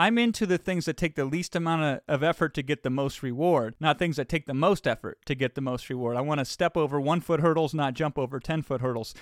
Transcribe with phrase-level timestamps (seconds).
[0.00, 3.20] I'm into the things that take the least amount of, effort to get the most
[3.20, 6.16] reward, not things that take the most effort to get the most reward.
[6.16, 9.12] I want to step over one foot hurdles, not jump over 10 foot hurdles.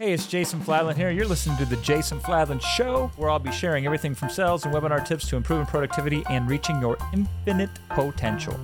[0.00, 1.12] Hey, it's Jason Fladlien here.
[1.12, 4.74] You're listening to The Jason Fladlien Show, where I'll be sharing everything from sales and
[4.74, 8.58] webinar tips to improving productivity and reaching your infinite potential.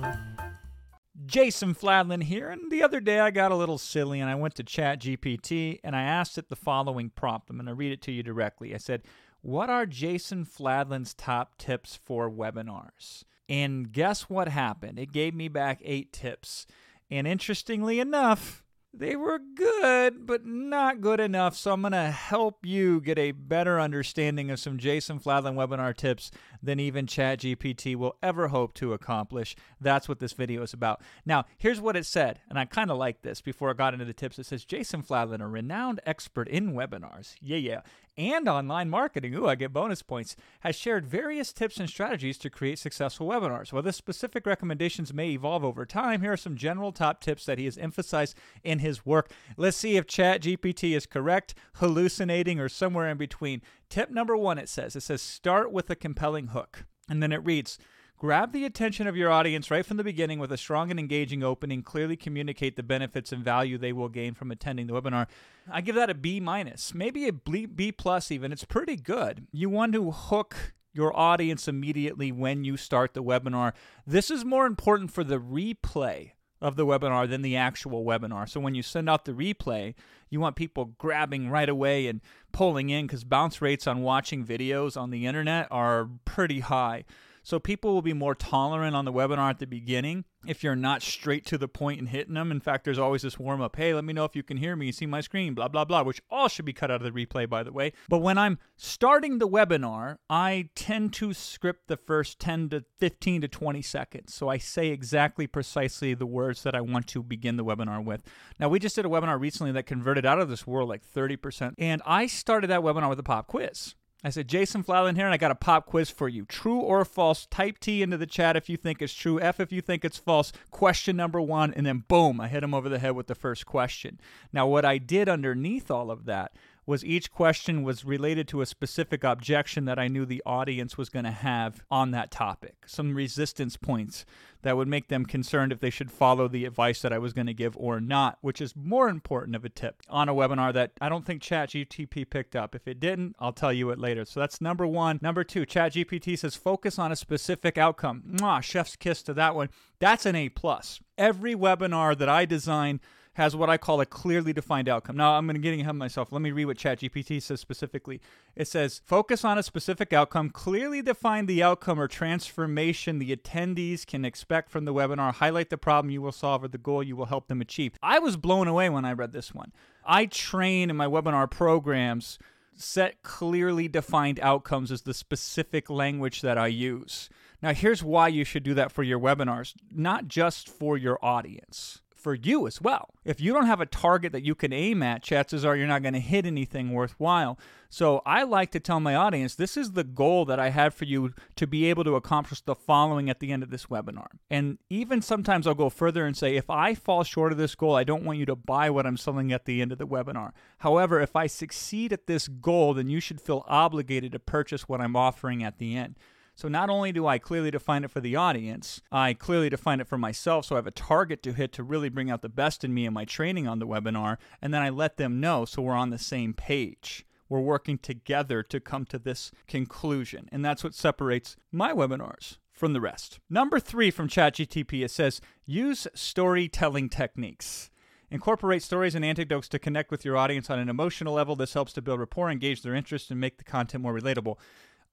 [1.25, 4.55] Jason Fladlien here, and the other day I got a little silly and I went
[4.55, 7.49] to ChatGPT and I asked it the following prompt.
[7.49, 8.75] I'm going to read it to you directly.
[8.75, 9.03] I said,
[9.41, 13.23] What are Jason Fladlien's top tips for webinars?
[13.49, 14.99] And guess what happened?
[14.99, 16.67] It gave me back eight tips.
[17.09, 21.55] And interestingly enough, they were good, but not good enough.
[21.55, 25.95] So I'm going to help you get a better understanding of some Jason Fladlien webinar
[25.95, 26.29] tips
[26.61, 29.55] than even ChatGPT will ever hope to accomplish.
[29.79, 31.01] That's what this video is about.
[31.25, 34.05] Now, here's what it said, and I kind of like this before I got into
[34.05, 34.37] the tips.
[34.39, 37.35] It says Jason Fladlien, a renowned expert in webinars.
[37.41, 37.81] Yeah, yeah.
[38.17, 39.33] And online marketing.
[39.35, 40.35] Ooh, I get bonus points.
[40.61, 43.71] Has shared various tips and strategies to create successful webinars.
[43.71, 47.57] While the specific recommendations may evolve over time, here are some general top tips that
[47.57, 49.31] he has emphasized in his work.
[49.55, 53.61] Let's see if ChatGPT is correct, hallucinating, or somewhere in between.
[53.89, 56.85] Tip number one it says, it says start with a compelling hook.
[57.09, 57.77] And then it reads,
[58.21, 61.41] Grab the attention of your audience right from the beginning with a strong and engaging
[61.41, 61.81] opening.
[61.81, 65.25] Clearly communicate the benefits and value they will gain from attending the webinar.
[65.67, 68.51] I give that a B minus, maybe a B plus even.
[68.51, 69.47] It's pretty good.
[69.51, 73.73] You want to hook your audience immediately when you start the webinar.
[74.05, 78.47] This is more important for the replay of the webinar than the actual webinar.
[78.47, 79.95] So when you send out the replay,
[80.29, 84.95] you want people grabbing right away and pulling in because bounce rates on watching videos
[84.95, 87.03] on the internet are pretty high.
[87.43, 91.01] So people will be more tolerant on the webinar at the beginning if you're not
[91.01, 92.51] straight to the point and hitting them.
[92.51, 94.75] In fact, there's always this warm up, hey, let me know if you can hear
[94.75, 97.25] me, see my screen, blah, blah, blah, which all should be cut out of the
[97.25, 97.93] replay, by the way.
[98.09, 103.41] But when I'm starting the webinar, I tend to script the first 10 to 15
[103.41, 104.33] to 20 seconds.
[104.33, 108.23] So I say exactly precisely the words that I want to begin the webinar with.
[108.59, 111.75] Now, we just did a webinar recently that converted out of this world like 30%.
[111.77, 113.95] And I started that webinar with a pop quiz.
[114.23, 116.45] I said, Jason Fladlien here, and I got a pop quiz for you.
[116.45, 117.47] True or false?
[117.47, 120.17] Type T into the chat if you think it's true, F if you think it's
[120.17, 120.51] false.
[120.69, 123.65] Question number one, and then boom, I hit him over the head with the first
[123.65, 124.19] question.
[124.53, 126.51] Now, what I did underneath all of that
[126.85, 131.09] was each question was related to a specific objection that I knew the audience was
[131.09, 132.75] going to have on that topic.
[132.87, 134.25] Some resistance points
[134.63, 137.47] that would make them concerned if they should follow the advice that I was going
[137.47, 140.91] to give or not, which is more important of a tip on a webinar that
[140.99, 142.75] I don't think ChatGPT picked up.
[142.75, 144.25] If it didn't, I'll tell you it later.
[144.25, 145.19] So that's number one.
[145.21, 148.23] Number two, ChatGPT says focus on a specific outcome.
[148.27, 149.69] Mwah, chef's kiss to that one.
[149.99, 150.99] That's an A plus.
[151.17, 153.01] Every webinar that I design
[153.33, 155.15] has what I call a clearly defined outcome.
[155.15, 156.31] Now, I'm going to get ahead of myself.
[156.31, 158.19] Let me read what ChatGPT says specifically.
[158.55, 164.05] It says, focus on a specific outcome, clearly define the outcome or transformation the attendees
[164.05, 167.15] can expect from the webinar, highlight the problem you will solve or the goal you
[167.15, 167.93] will help them achieve.
[168.03, 169.71] I was blown away when I read this one.
[170.05, 172.37] I train in my webinar programs
[172.75, 177.29] set clearly defined outcomes as the specific language that I use.
[177.61, 182.01] Now, here's why you should do that for your webinars, not just for your audience
[182.21, 183.09] for you as well.
[183.25, 186.03] If you don't have a target that you can aim at, chances are you're not
[186.03, 187.57] going to hit anything worthwhile.
[187.89, 191.05] So I like to tell my audience this is the goal that I have for
[191.05, 194.27] you to be able to accomplish the following at the end of this webinar.
[194.49, 197.95] And even sometimes I'll go further and say, if I fall short of this goal,
[197.95, 200.51] I don't want you to buy what I'm selling at the end of the webinar.
[200.79, 205.01] However, if I succeed at this goal, then you should feel obligated to purchase what
[205.01, 206.17] I'm offering at the end.
[206.55, 210.07] So not only do I clearly define it for the audience, I clearly define it
[210.07, 212.83] for myself so I have a target to hit to really bring out the best
[212.83, 215.81] in me in my training on the webinar, and then I let them know so
[215.81, 217.25] we're on the same page.
[217.49, 220.47] We're working together to come to this conclusion.
[220.51, 223.39] And that's what separates my webinars from the rest.
[223.49, 227.89] Number three from ChatGTP, it says use storytelling techniques.
[228.31, 231.57] Incorporate stories and anecdotes to connect with your audience on an emotional level.
[231.57, 234.55] This helps to build rapport, engage their interest, and make the content more relatable.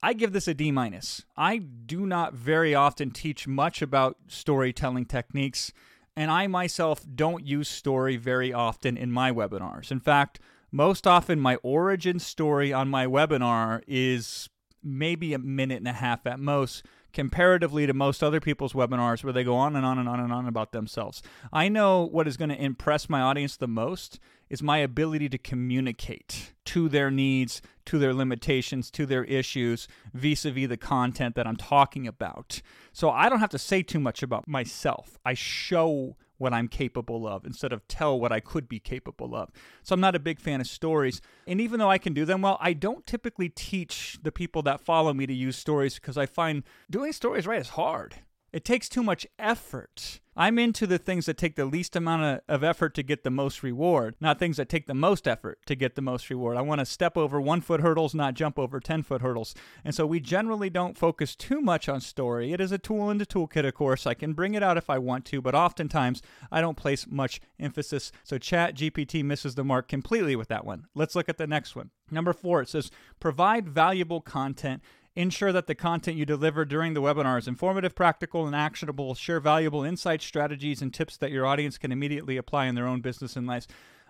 [0.02, 1.24] I give this a D minus.
[1.36, 5.72] I do not very often teach much about storytelling techniques,
[6.16, 9.90] and I myself don't use story very often in my webinars.
[9.90, 10.38] In fact,
[10.70, 14.48] most often my origin story on my webinar is
[14.82, 19.32] maybe a minute and a half at most comparatively to most other people's webinars where
[19.32, 21.22] they go on and on and on and on about themselves.
[21.52, 25.38] I know what is going to impress my audience the most is my ability to
[25.38, 31.34] communicate to their needs, to their limitations, to their issues vis a vis the content
[31.34, 32.60] that I'm talking about.
[32.92, 35.18] So I don't have to say too much about myself.
[35.24, 39.50] I show what I'm capable of instead of tell what I could be capable of.
[39.82, 41.20] So I'm not a big fan of stories.
[41.46, 44.80] And even though I can do them well, I don't typically teach the people that
[44.80, 48.14] follow me to use stories because I find doing stories right is hard.
[48.52, 50.20] It takes too much effort.
[50.34, 53.64] I'm into the things that take the least amount of, effort to get the most
[53.64, 56.56] reward, not things that take the most effort to get the most reward.
[56.56, 59.56] I want to step over one foot hurdles, not jump over 10 foot hurdles.
[59.84, 62.52] And so we generally don't focus too much on story.
[62.52, 64.06] It is a tool in the toolkit, of course.
[64.06, 66.22] I can bring it out if I want to, but oftentimes
[66.52, 68.12] I don't place much emphasis.
[68.22, 70.86] So Chat GPT misses the mark completely with that one.
[70.94, 71.90] Let's look at the next one.
[72.12, 74.82] Number four, it says provide valuable content
[75.18, 79.16] Ensure that the content you deliver during the webinar is informative, practical, and actionable.
[79.16, 83.00] Share valuable insights, strategies, and tips that your audience can immediately apply in their own
[83.00, 83.66] business and lives.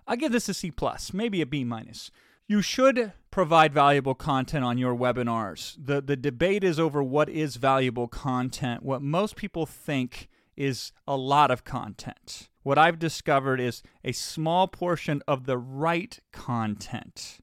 [0.06, 2.10] I give this a C plus, maybe a B minus.
[2.46, 5.78] You should provide valuable content on your webinars.
[5.82, 8.82] The the debate is over what is valuable content.
[8.82, 10.28] What most people think
[10.58, 12.50] is a lot of content.
[12.64, 17.38] What I've discovered is a small portion of the right content,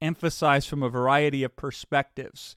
[0.00, 2.56] emphasized from a variety of perspectives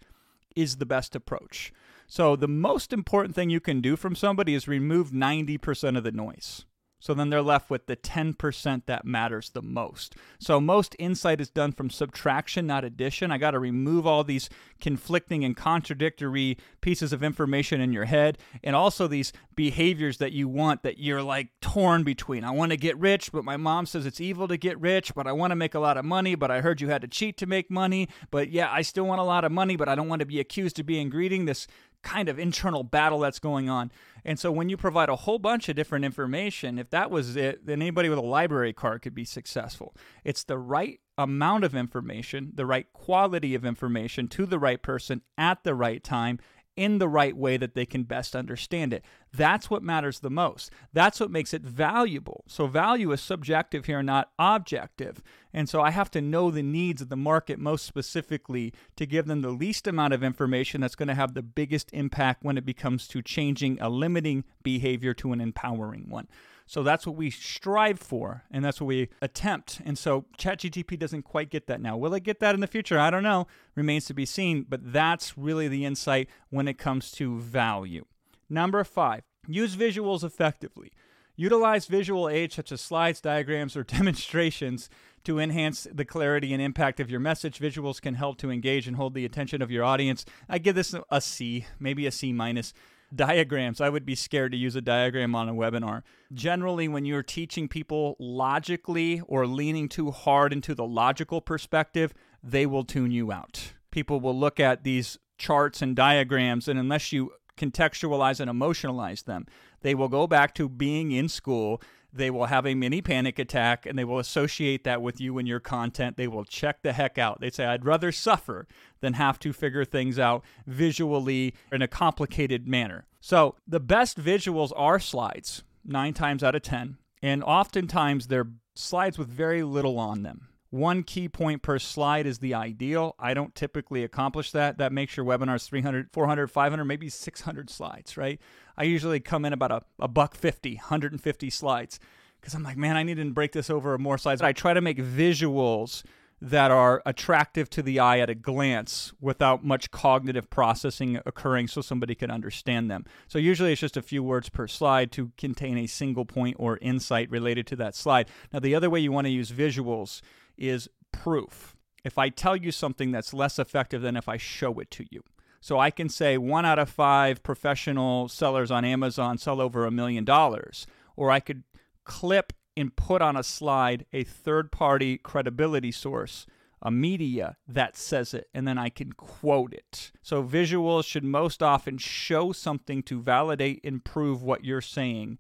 [0.55, 1.73] is the best approach.
[2.07, 6.11] So the most important thing you can do from somebody is remove 90% of the
[6.11, 6.65] noise.
[7.03, 10.15] So then they're left with the 10% that matters the most.
[10.39, 13.29] So most insight is done from subtraction, not addition.
[13.29, 18.37] I got to remove all these conflicting and contradictory pieces of information in your head
[18.63, 22.45] and also these behaviors that you want that you're like torn between.
[22.45, 25.27] I want to get rich, but my mom says it's evil to get rich, but
[25.27, 27.35] I want to make a lot of money, but I heard you had to cheat
[27.39, 28.07] to make money.
[28.31, 30.39] But yeah, I still want a lot of money, but I don't want to be
[30.39, 31.43] accused of being greedy.
[31.43, 31.67] This
[32.03, 33.91] kind of internal battle that's going on.
[34.23, 37.65] And so when you provide a whole bunch of different information, if that was it,
[37.65, 39.95] then anybody with a library card could be successful.
[40.23, 45.21] It's the right amount of information, the right quality of information to the right person
[45.37, 46.39] at the right time
[46.75, 49.03] in the right way that they can best understand it.
[49.33, 50.71] That's what matters the most.
[50.91, 52.43] That's what makes it valuable.
[52.47, 55.21] So, value is subjective here, not objective.
[55.53, 59.25] And so, I have to know the needs of the market most specifically to give
[59.25, 62.65] them the least amount of information that's going to have the biggest impact when it
[62.65, 66.27] becomes to changing a limiting behavior to an empowering one.
[66.73, 69.79] So that's what we strive for, and that's what we attempt.
[69.85, 71.95] And so ChatGTP doesn't quite get that now.
[71.95, 72.97] Will it get that in the future?
[72.97, 73.45] I don't know.
[73.75, 74.65] Remains to be seen.
[74.67, 78.05] But that's really the insight when it comes to value.
[78.49, 80.91] Number five, use visuals effectively.
[81.35, 84.89] Utilize visual aids such as slides, diagrams, or demonstrations
[85.25, 87.59] to enhance the clarity and impact of your message.
[87.59, 90.25] Visuals can help to engage and hold the attention of your audience.
[90.49, 92.73] I give this a C, maybe a C minus
[93.15, 93.81] diagrams.
[93.81, 96.03] I would be scared to use a diagram on a webinar.
[96.33, 102.65] Generally, when you're teaching people logically or leaning too hard into the logical perspective, they
[102.65, 103.73] will tune you out.
[103.91, 109.45] People will look at these charts and diagrams, and unless you contextualize and emotionalize them,
[109.81, 111.81] they will go back to being in school
[112.13, 115.47] they will have a mini panic attack and they will associate that with you and
[115.47, 116.15] your content.
[116.15, 117.41] They will check the heck out.
[117.41, 118.67] They say, I'd rather suffer
[119.01, 123.07] than have to figure things out visually in a complicated manner.
[123.19, 126.97] So the best visuals are slides, nine times out of 10.
[127.21, 130.49] And oftentimes they're slides with very little on them.
[130.73, 133.13] One key point per slide is the ideal.
[133.19, 134.79] I don't typically accomplish that.
[134.79, 138.41] That makes your webinars 300, 400, 500, maybe 600 slides, right?
[138.75, 141.99] I usually come in about a, a buck 50, 150 slides
[142.41, 144.41] because I'm like, man, I need to break this over more slides.
[144.41, 146.03] I try to make visuals
[146.41, 151.81] that are attractive to the eye at a glance without much cognitive processing occurring so
[151.81, 153.05] somebody can understand them.
[153.27, 156.79] So usually it's just a few words per slide to contain a single point or
[156.81, 158.27] insight related to that slide.
[158.51, 160.21] Now, the other way you want to use visuals
[160.57, 161.75] is proof.
[162.03, 165.23] If I tell you something that's less effective than if I show it to you.
[165.61, 169.91] So I can say one out of five professional sellers on Amazon sell over a
[169.91, 170.85] million dollars.
[171.15, 171.63] Or I could
[172.03, 176.45] clip and put on a slide a third party credibility source,
[176.81, 180.11] a media that says it, and then I can quote it.
[180.21, 185.37] So visuals should most often show something to validate and prove what you're saying.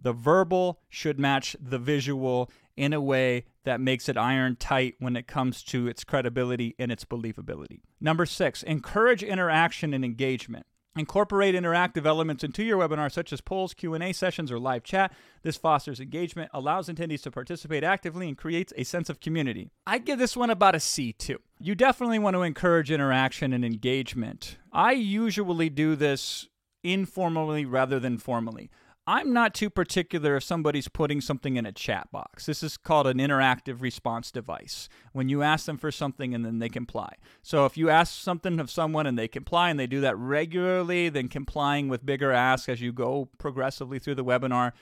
[0.00, 5.16] The verbal should match the visual in a way that makes it iron tight when
[5.16, 7.80] it comes to its credibility and its believability.
[8.00, 10.66] Number six, encourage interaction and engagement.
[10.96, 15.12] Incorporate interactive elements into your webinar, such as polls, Q&A sessions, or live chat.
[15.42, 19.70] This fosters engagement, allows attendees to participate actively, and creates a sense of community.
[19.86, 21.38] I give this one about a C too.
[21.60, 24.58] You definitely want to encourage interaction and engagement.
[24.72, 26.48] I usually do this
[26.82, 28.70] informally rather than formally.
[29.06, 32.46] I'm not too particular if somebody's putting something in a chat box.
[32.46, 34.88] This is called an interactive response device.
[35.12, 37.14] When you ask them for something and then they comply.
[37.42, 41.08] So if you ask something of someone and they comply and they do that regularly,
[41.08, 44.72] then complying with bigger asks as you go progressively through the webinar,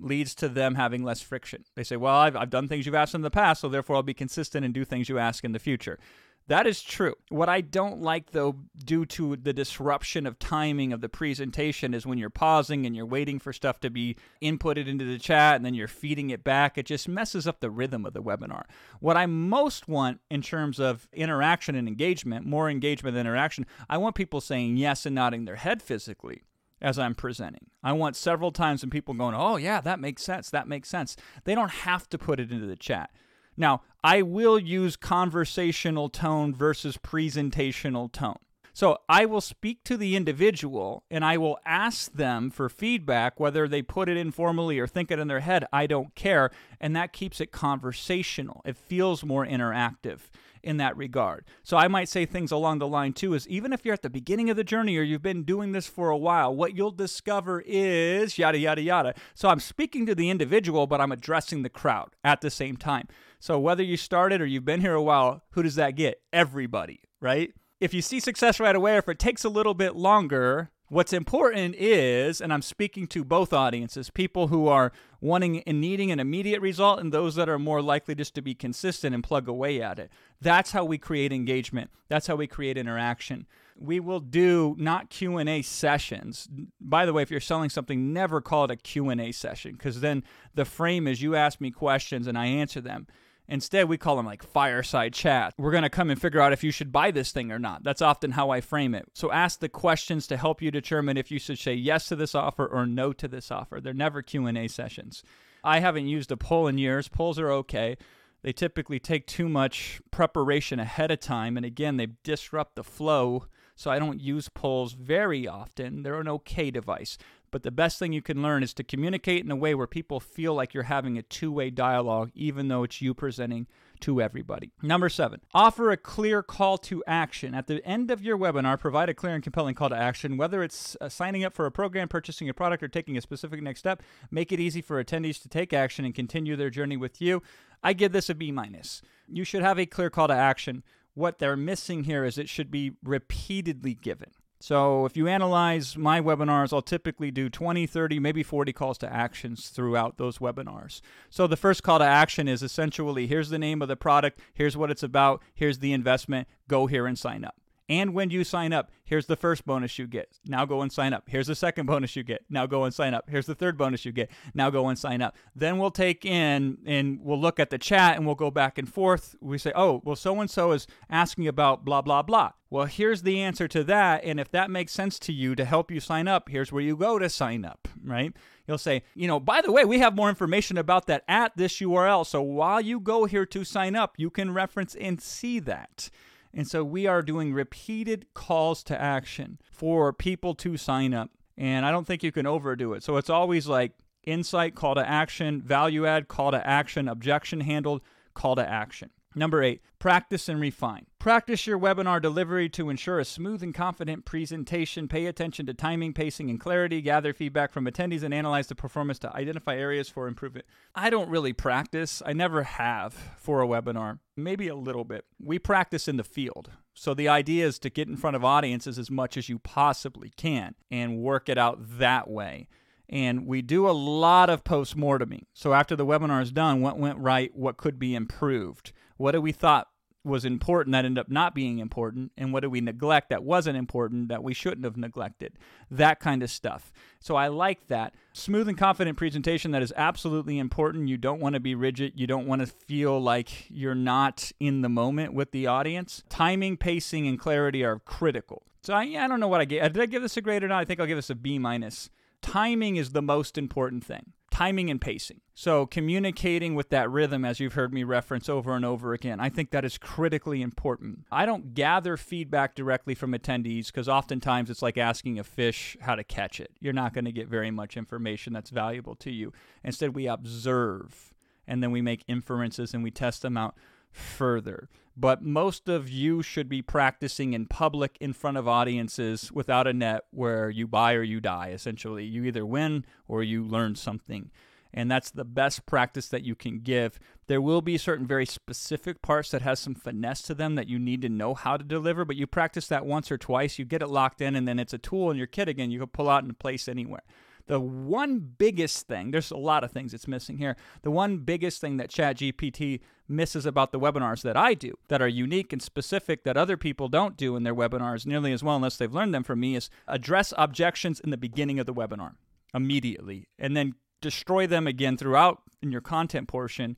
[0.00, 1.64] leads to them having less friction.
[1.74, 4.02] They say, Well, I've, I've done things you've asked in the past, so therefore I'll
[4.02, 5.98] be consistent and do things you ask in the future.
[6.46, 7.14] That is true.
[7.30, 12.04] What I don't like, though, due to the disruption of timing of the presentation, is
[12.04, 15.64] when you're pausing and you're waiting for stuff to be inputted into the chat and
[15.64, 16.76] then you're feeding it back.
[16.76, 18.64] It just messes up the rhythm of the webinar.
[19.00, 23.96] What I most want in terms of interaction and engagement, more engagement than interaction, I
[23.96, 26.42] want people saying yes and nodding their head physically
[26.82, 27.70] as I'm presenting.
[27.82, 30.50] I want several times when people going, oh, yeah, that makes sense.
[30.50, 31.16] That makes sense.
[31.44, 33.10] They don't have to put it into the chat.
[33.56, 38.36] Now, I will use conversational tone versus presentational tone.
[38.76, 43.68] So I will speak to the individual and I will ask them for feedback, whether
[43.68, 45.64] they put it informally or think it in their head.
[45.72, 46.50] I don't care.
[46.80, 48.62] And that keeps it conversational.
[48.64, 50.18] It feels more interactive
[50.64, 51.44] in that regard.
[51.62, 54.10] So I might say things along the line too is even if you're at the
[54.10, 57.62] beginning of the journey or you've been doing this for a while, what you'll discover
[57.66, 59.14] is yada, yada, yada.
[59.34, 63.08] So I'm speaking to the individual, but I'm addressing the crowd at the same time.
[63.38, 66.22] So whether you started or you've been here a while, who does that get?
[66.32, 67.52] Everybody, right?
[67.80, 71.14] If you see success right away, or if it takes a little bit longer, What's
[71.14, 76.20] important is, and I'm speaking to both audiences, people who are wanting and needing an
[76.20, 79.80] immediate result and those that are more likely just to be consistent and plug away
[79.80, 80.10] at it.
[80.42, 81.90] That's how we create engagement.
[82.08, 83.46] That's how we create interaction.
[83.76, 86.48] We will do not Q&A sessions.
[86.78, 90.22] By the way, if you're selling something, never call it a Q&A session because then
[90.54, 93.06] the frame is you ask me questions and I answer them.
[93.48, 95.52] Instead, we call them like fireside chat.
[95.58, 97.84] We're going to come and figure out if you should buy this thing or not.
[97.84, 99.06] That's often how I frame it.
[99.12, 102.34] So ask the questions to help you determine if you should say yes to this
[102.34, 103.80] offer or no to this offer.
[103.80, 105.22] They're never Q&A sessions.
[105.62, 107.08] I haven't used a poll in years.
[107.08, 107.98] Polls are okay.
[108.42, 113.46] They typically take too much preparation ahead of time and again, they disrupt the flow.
[113.76, 116.02] So I don't use polls very often.
[116.02, 117.18] They're an okay device.
[117.54, 120.18] But the best thing you can learn is to communicate in a way where people
[120.18, 123.68] feel like you're having a two way dialogue, even though it's you presenting
[124.00, 124.72] to everybody.
[124.82, 127.54] Number seven, offer a clear call to action.
[127.54, 130.64] At the end of your webinar, provide a clear and compelling call to action, whether
[130.64, 133.78] it's uh, signing up for a program, purchasing a product, or taking a specific next
[133.78, 134.02] step.
[134.32, 137.40] Make it easy for attendees to take action and continue their journey with you.
[137.84, 139.00] I give this a B minus.
[139.28, 140.82] You should have a clear call to action.
[141.14, 144.32] What they're missing here is it should be repeatedly given.
[144.64, 149.12] So if you analyze my webinars, I'll typically do 20, 30, maybe 40 calls to
[149.12, 151.02] actions throughout those webinars.
[151.28, 154.74] So the first call to action is essentially here's the name of the product, here's
[154.74, 157.56] what it's about, here's the investment, go here and sign up.
[157.88, 160.38] And when you sign up, here's the first bonus you get.
[160.46, 161.24] Now go and sign up.
[161.28, 162.44] Here's the second bonus you get.
[162.48, 163.28] Now go and sign up.
[163.28, 164.30] Here's the third bonus you get.
[164.54, 165.36] Now go and sign up.
[165.54, 168.88] Then we'll take in and we'll look at the chat and we'll go back and
[168.90, 169.36] forth.
[169.40, 172.52] We say, oh, well, so and so is asking about blah, blah, blah.
[172.70, 174.24] Well, here's the answer to that.
[174.24, 176.96] And if that makes sense to you to help you sign up, here's where you
[176.96, 178.32] go to sign up, right?
[178.66, 181.80] You'll say, you know, by the way, we have more information about that at this
[181.80, 182.26] URL.
[182.26, 186.08] So while you go here to sign up, you can reference and see that.
[186.56, 191.30] And so we are doing repeated calls to action for people to sign up.
[191.56, 193.02] And I don't think you can overdo it.
[193.02, 193.92] So it's always like
[194.24, 198.02] insight, call to action, value add, call to action, objection handled,
[198.34, 199.10] call to action.
[199.34, 201.06] Number eight, practice and refine.
[201.24, 205.08] Practice your webinar delivery to ensure a smooth and confident presentation.
[205.08, 207.00] Pay attention to timing, pacing, and clarity.
[207.00, 210.66] Gather feedback from attendees and analyze the performance to identify areas for improvement.
[210.94, 215.24] I don't really practice, I never have for a webinar, maybe a little bit.
[215.42, 216.72] We practice in the field.
[216.92, 220.30] So the idea is to get in front of audiences as much as you possibly
[220.36, 222.68] can and work it out that way
[223.08, 225.44] and we do a lot of post-morteming.
[225.52, 228.92] So after the webinar is done, what went right, what could be improved?
[229.18, 229.88] What did we thought
[230.24, 232.32] was important that ended up not being important?
[232.36, 235.58] And what did we neglect that wasn't important that we shouldn't have neglected?
[235.90, 236.92] That kind of stuff.
[237.20, 238.14] So I like that.
[238.32, 241.08] Smooth and confident presentation that is absolutely important.
[241.08, 242.12] You don't want to be rigid.
[242.16, 246.22] You don't want to feel like you're not in the moment with the audience.
[246.28, 248.62] Timing, pacing, and clarity are critical.
[248.82, 249.82] So I, I don't know what I gave.
[249.92, 250.80] Did I give this a grade or not?
[250.80, 252.10] I think I'll give this a B minus.
[252.42, 255.40] Timing is the most important thing timing and pacing.
[255.52, 259.48] So, communicating with that rhythm, as you've heard me reference over and over again, I
[259.48, 261.24] think that is critically important.
[261.32, 266.14] I don't gather feedback directly from attendees because oftentimes it's like asking a fish how
[266.14, 266.70] to catch it.
[266.78, 269.52] You're not going to get very much information that's valuable to you.
[269.82, 271.34] Instead, we observe
[271.66, 273.74] and then we make inferences and we test them out
[274.14, 274.88] further.
[275.16, 279.92] But most of you should be practicing in public in front of audiences without a
[279.92, 282.24] net where you buy or you die, essentially.
[282.24, 284.50] You either win or you learn something.
[284.92, 287.18] And that's the best practice that you can give.
[287.48, 290.98] There will be certain very specific parts that has some finesse to them that you
[290.98, 294.02] need to know how to deliver, but you practice that once or twice, you get
[294.02, 296.28] it locked in, and then it's a tool in your kit again you can pull
[296.28, 297.24] out and place anywhere.
[297.66, 300.76] The one biggest thing, there's a lot of things it's missing here.
[301.02, 305.28] The one biggest thing that ChatGPT misses about the webinars that I do that are
[305.28, 308.98] unique and specific that other people don't do in their webinars nearly as well unless
[308.98, 312.34] they've learned them from me is address objections in the beginning of the webinar
[312.74, 316.96] immediately and then destroy them again throughout in your content portion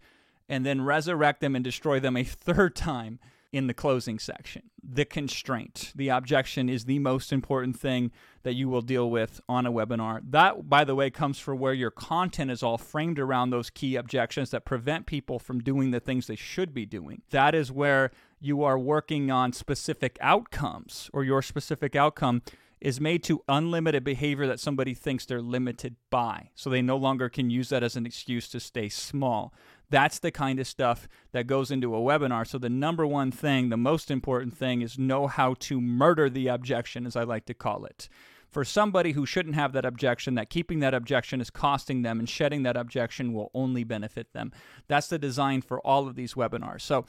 [0.48, 3.20] and then resurrect them and destroy them a third time
[3.52, 4.70] in the closing section.
[4.82, 8.12] The constraint, the objection is the most important thing
[8.42, 10.20] that you will deal with on a webinar.
[10.30, 13.96] That, by the way, comes for where your content is all framed around those key
[13.96, 17.22] objections that prevent people from doing the things they should be doing.
[17.30, 18.10] That is where
[18.40, 22.42] you are working on specific outcomes or your specific outcome
[22.80, 26.50] is made to unlimited behavior that somebody thinks they're limited by.
[26.54, 29.54] So they no longer can use that as an excuse to stay small.
[29.90, 32.46] That's the kind of stuff that goes into a webinar.
[32.46, 36.48] So the number one thing, the most important thing is know how to murder the
[36.48, 38.08] objection, as I like to call it.
[38.50, 42.28] For somebody who shouldn't have that objection, that keeping that objection is costing them and
[42.28, 44.52] shedding that objection will only benefit them.
[44.88, 46.80] That's the design for all of these webinars.
[46.80, 47.04] So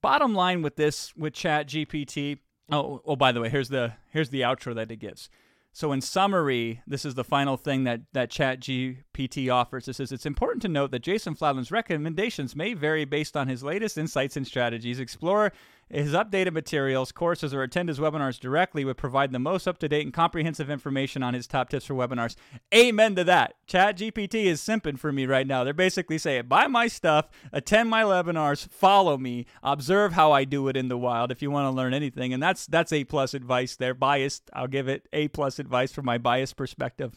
[0.00, 2.38] bottom line with this with chat gpt
[2.70, 5.28] oh oh by the way here's the here's the outro that it gives
[5.76, 8.30] so, in summary, this is the final thing that, that
[9.16, 9.88] ChatGPT offers.
[9.88, 13.62] It says it's important to note that Jason Fladlien's recommendations may vary based on his
[13.62, 15.00] latest insights and strategies.
[15.00, 15.52] Explore
[15.88, 19.88] his updated materials, courses, or attend his webinars directly would provide the most up to
[19.88, 22.34] date and comprehensive information on his top tips for webinars.
[22.74, 23.54] Amen to that.
[23.68, 25.62] ChatGPT is simping for me right now.
[25.62, 30.66] They're basically saying, buy my stuff, attend my webinars, follow me, observe how I do
[30.66, 32.32] it in the wild if you want to learn anything.
[32.32, 33.94] And that's that's A plus advice there.
[33.94, 37.16] Biased, I'll give it A plus advice from my biased perspective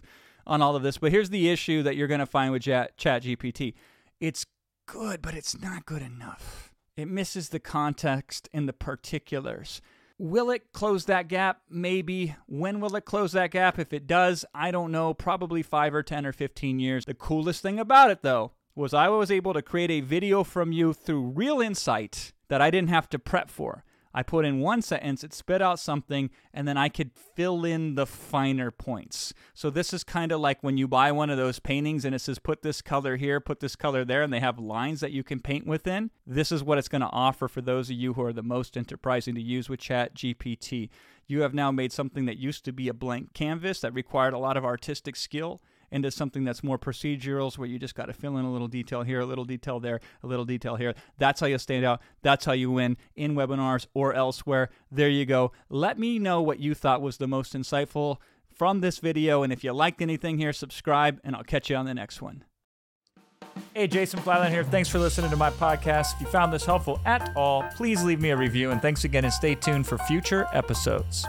[0.50, 0.98] on all of this.
[0.98, 3.76] But here's the issue that you're going to find with Chat GPT.
[4.20, 4.46] It's
[4.88, 6.74] good, but it's not good enough.
[6.98, 9.82] It misses the context and the particulars.
[10.18, 11.62] Will it close that gap?
[11.70, 12.36] Maybe.
[12.48, 13.80] When will it close that gap?
[13.80, 15.14] If it does, I don't know.
[15.14, 17.06] Probably 5 or 10 or 15 years.
[17.06, 20.74] The coolest thing about it, though, was I was able to create a video from
[20.74, 23.86] you through real insight that I didn't have to prep for.
[24.20, 27.96] I put in one sentence, it spit out something, and then I could fill in
[27.96, 29.34] the finer points.
[29.54, 32.20] So this is kind of like when you buy one of those paintings and it
[32.20, 35.24] says put this color here, put this color there, and they have lines that you
[35.24, 36.12] can paint within.
[36.28, 38.76] This is what it's going to offer for those of you who are the most
[38.76, 40.90] enterprising to use with Chat GPT.
[41.26, 44.38] You have now made something that used to be a blank canvas that required a
[44.38, 48.38] lot of artistic skill into something that's more procedurals where you just got to fill
[48.38, 50.94] in a little detail here, a little detail there, a little detail here.
[51.18, 52.02] That's how you stand out.
[52.22, 54.70] That's how you win in webinars or elsewhere.
[54.92, 55.52] There you go.
[55.70, 59.44] Let me know what you thought was the most insightful from this video.
[59.44, 62.44] And if you liked anything here, subscribe, and I'll catch you on the next one.
[63.74, 64.64] Hey, Jason Fladlien here.
[64.64, 66.16] Thanks for listening to my podcast.
[66.16, 68.72] If you found this helpful at all, please leave me a review.
[68.72, 71.26] And thanks again, and stay tuned for future episodes.